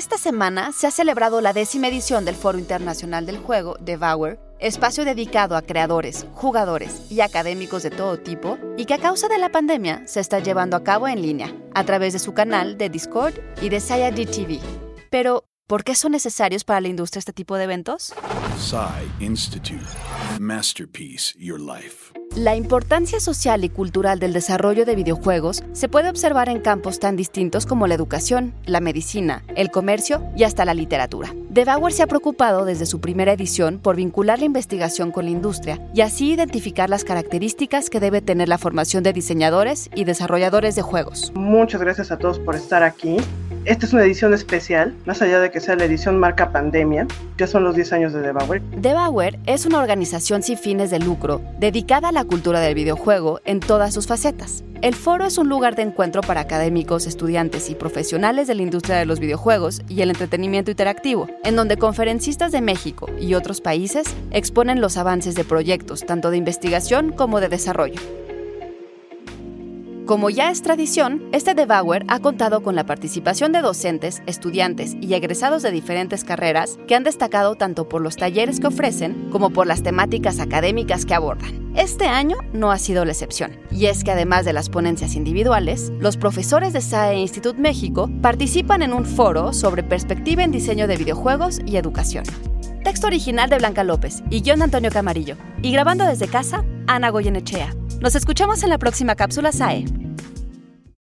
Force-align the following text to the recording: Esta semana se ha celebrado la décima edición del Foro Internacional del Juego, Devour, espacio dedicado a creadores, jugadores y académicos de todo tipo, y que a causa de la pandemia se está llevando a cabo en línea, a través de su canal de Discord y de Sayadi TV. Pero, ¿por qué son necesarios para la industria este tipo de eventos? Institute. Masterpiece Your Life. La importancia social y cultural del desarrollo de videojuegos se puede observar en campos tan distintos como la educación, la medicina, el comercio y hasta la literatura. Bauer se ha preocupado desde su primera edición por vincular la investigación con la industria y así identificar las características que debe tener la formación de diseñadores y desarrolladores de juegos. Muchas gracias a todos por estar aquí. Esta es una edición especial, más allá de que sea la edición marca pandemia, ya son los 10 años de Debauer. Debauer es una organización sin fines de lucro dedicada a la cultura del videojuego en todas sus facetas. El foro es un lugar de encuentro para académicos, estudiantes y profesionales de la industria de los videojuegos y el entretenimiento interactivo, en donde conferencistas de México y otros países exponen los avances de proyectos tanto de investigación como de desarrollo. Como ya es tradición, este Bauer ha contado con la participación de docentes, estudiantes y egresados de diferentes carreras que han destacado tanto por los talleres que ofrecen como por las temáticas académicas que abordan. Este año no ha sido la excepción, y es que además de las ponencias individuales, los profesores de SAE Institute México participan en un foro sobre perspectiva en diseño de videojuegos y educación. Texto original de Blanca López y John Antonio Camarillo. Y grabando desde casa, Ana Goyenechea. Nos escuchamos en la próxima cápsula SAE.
Esta 0.00 0.16
semana 0.16 0.72
se 0.72 0.86
ha 0.86 0.90
celebrado 0.90 1.42
la 1.42 1.52
décima 1.52 1.88
edición 1.88 2.24
del 2.24 2.34
Foro 2.34 2.58
Internacional 2.58 3.26
del 3.26 3.36
Juego, 3.36 3.76
Devour, 3.80 4.38
espacio 4.58 5.04
dedicado 5.04 5.56
a 5.56 5.60
creadores, 5.60 6.24
jugadores 6.32 7.02
y 7.10 7.20
académicos 7.20 7.82
de 7.82 7.90
todo 7.90 8.18
tipo, 8.18 8.56
y 8.78 8.86
que 8.86 8.94
a 8.94 8.98
causa 8.98 9.28
de 9.28 9.36
la 9.36 9.50
pandemia 9.50 10.02
se 10.06 10.20
está 10.20 10.38
llevando 10.38 10.78
a 10.78 10.84
cabo 10.84 11.06
en 11.06 11.20
línea, 11.20 11.54
a 11.74 11.84
través 11.84 12.14
de 12.14 12.18
su 12.18 12.32
canal 12.32 12.78
de 12.78 12.88
Discord 12.88 13.34
y 13.60 13.68
de 13.68 13.78
Sayadi 13.78 14.24
TV. 14.24 14.60
Pero, 15.10 15.44
¿por 15.66 15.84
qué 15.84 15.94
son 15.94 16.12
necesarios 16.12 16.64
para 16.64 16.80
la 16.80 16.88
industria 16.88 17.18
este 17.18 17.34
tipo 17.34 17.58
de 17.58 17.64
eventos? 17.64 18.14
Institute. 19.18 19.84
Masterpiece 20.38 21.34
Your 21.38 21.60
Life. 21.60 22.19
La 22.36 22.54
importancia 22.54 23.18
social 23.18 23.64
y 23.64 23.68
cultural 23.68 24.20
del 24.20 24.32
desarrollo 24.32 24.84
de 24.84 24.94
videojuegos 24.94 25.64
se 25.72 25.88
puede 25.88 26.08
observar 26.08 26.48
en 26.48 26.60
campos 26.60 27.00
tan 27.00 27.16
distintos 27.16 27.66
como 27.66 27.88
la 27.88 27.94
educación, 27.94 28.54
la 28.66 28.80
medicina, 28.80 29.42
el 29.56 29.72
comercio 29.72 30.22
y 30.36 30.44
hasta 30.44 30.64
la 30.64 30.72
literatura. 30.72 31.34
Bauer 31.50 31.92
se 31.92 32.02
ha 32.02 32.06
preocupado 32.06 32.64
desde 32.64 32.86
su 32.86 33.00
primera 33.00 33.32
edición 33.32 33.80
por 33.80 33.96
vincular 33.96 34.38
la 34.38 34.44
investigación 34.44 35.10
con 35.10 35.24
la 35.24 35.32
industria 35.32 35.80
y 35.92 36.00
así 36.00 36.32
identificar 36.32 36.88
las 36.88 37.02
características 37.04 37.90
que 37.90 37.98
debe 37.98 38.20
tener 38.20 38.48
la 38.48 38.56
formación 38.56 39.02
de 39.02 39.12
diseñadores 39.12 39.90
y 39.94 40.04
desarrolladores 40.04 40.76
de 40.76 40.82
juegos. 40.82 41.32
Muchas 41.34 41.80
gracias 41.80 42.12
a 42.12 42.18
todos 42.18 42.38
por 42.38 42.54
estar 42.54 42.84
aquí. 42.84 43.16
Esta 43.64 43.84
es 43.84 43.92
una 43.92 44.04
edición 44.04 44.32
especial, 44.32 44.94
más 45.04 45.20
allá 45.22 45.40
de 45.40 45.50
que 45.50 45.60
sea 45.60 45.76
la 45.76 45.84
edición 45.84 46.18
marca 46.18 46.50
pandemia, 46.50 47.06
ya 47.36 47.46
son 47.46 47.64
los 47.64 47.74
10 47.74 47.92
años 47.92 48.12
de 48.12 48.20
Debauer. 48.20 48.62
Debauer 48.76 49.38
es 49.46 49.66
una 49.66 49.80
organización 49.80 50.42
sin 50.42 50.56
fines 50.56 50.90
de 50.90 51.00
lucro 51.00 51.42
dedicada 51.58 52.08
a 52.08 52.12
la 52.12 52.24
cultura 52.24 52.60
del 52.60 52.74
videojuego 52.74 53.40
en 53.44 53.60
todas 53.60 53.92
sus 53.92 54.06
facetas. 54.06 54.64
El 54.82 54.94
foro 54.94 55.26
es 55.26 55.36
un 55.36 55.50
lugar 55.50 55.76
de 55.76 55.82
encuentro 55.82 56.22
para 56.22 56.40
académicos, 56.40 57.06
estudiantes 57.06 57.68
y 57.68 57.74
profesionales 57.74 58.46
de 58.46 58.54
la 58.54 58.62
industria 58.62 58.96
de 58.96 59.04
los 59.04 59.20
videojuegos 59.20 59.82
y 59.90 60.00
el 60.00 60.08
entretenimiento 60.08 60.70
interactivo, 60.70 61.26
en 61.44 61.54
donde 61.54 61.76
conferencistas 61.76 62.50
de 62.50 62.62
México 62.62 63.06
y 63.20 63.34
otros 63.34 63.60
países 63.60 64.06
exponen 64.30 64.80
los 64.80 64.96
avances 64.96 65.34
de 65.34 65.44
proyectos 65.44 66.06
tanto 66.06 66.30
de 66.30 66.38
investigación 66.38 67.12
como 67.12 67.40
de 67.40 67.50
desarrollo. 67.50 68.00
Como 70.06 70.30
ya 70.30 70.50
es 70.50 70.62
tradición, 70.62 71.28
este 71.32 71.54
Bauer 71.66 72.06
ha 72.08 72.18
contado 72.20 72.62
con 72.62 72.74
la 72.74 72.86
participación 72.86 73.52
de 73.52 73.60
docentes, 73.60 74.22
estudiantes 74.24 74.96
y 74.98 75.12
egresados 75.12 75.62
de 75.62 75.72
diferentes 75.72 76.24
carreras 76.24 76.78
que 76.88 76.94
han 76.94 77.04
destacado 77.04 77.54
tanto 77.54 77.86
por 77.86 78.00
los 78.00 78.16
talleres 78.16 78.60
que 78.60 78.68
ofrecen 78.68 79.28
como 79.30 79.50
por 79.50 79.66
las 79.66 79.82
temáticas 79.82 80.40
académicas 80.40 81.04
que 81.04 81.14
abordan. 81.14 81.69
Este 81.76 82.06
año 82.06 82.36
no 82.52 82.72
ha 82.72 82.78
sido 82.78 83.04
la 83.04 83.12
excepción, 83.12 83.52
y 83.70 83.86
es 83.86 84.02
que 84.02 84.10
además 84.10 84.44
de 84.44 84.52
las 84.52 84.68
ponencias 84.68 85.14
individuales, 85.14 85.92
los 86.00 86.16
profesores 86.16 86.72
de 86.72 86.80
SAE 86.80 87.18
Institute 87.18 87.60
México 87.60 88.10
participan 88.20 88.82
en 88.82 88.92
un 88.92 89.06
foro 89.06 89.52
sobre 89.52 89.84
perspectiva 89.84 90.42
en 90.42 90.50
diseño 90.50 90.88
de 90.88 90.96
videojuegos 90.96 91.60
y 91.64 91.76
educación. 91.76 92.24
Texto 92.82 93.06
original 93.06 93.48
de 93.48 93.58
Blanca 93.58 93.84
López 93.84 94.22
y 94.30 94.42
John 94.44 94.62
Antonio 94.62 94.90
Camarillo. 94.90 95.36
Y 95.62 95.70
grabando 95.70 96.04
desde 96.04 96.26
casa, 96.26 96.64
Ana 96.88 97.10
Goyenechea. 97.10 97.74
Nos 98.00 98.16
escuchamos 98.16 98.62
en 98.64 98.70
la 98.70 98.78
próxima 98.78 99.14
cápsula 99.14 99.52
SAE. 99.52 99.84